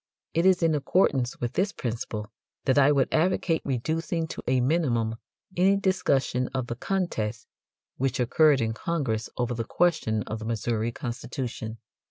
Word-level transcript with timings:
It 0.33 0.47
is 0.47 0.63
in 0.63 0.73
accordance 0.73 1.39
with 1.39 1.53
this 1.53 1.71
principle 1.71 2.31
that 2.65 2.79
I 2.79 2.91
would 2.91 3.13
advocate 3.13 3.61
reducing 3.63 4.25
to 4.29 4.41
a 4.47 4.59
minimum 4.59 5.17
any 5.55 5.75
discussion 5.77 6.47
of 6.55 6.65
the 6.65 6.75
contest 6.75 7.45
which 7.97 8.19
occurred 8.19 8.61
in 8.61 8.73
Congress 8.73 9.29
over 9.37 9.53
the 9.53 9.63
question 9.63 10.23
of 10.23 10.39
the 10.39 10.45
Missouri 10.45 10.91
constitution. 10.91 11.77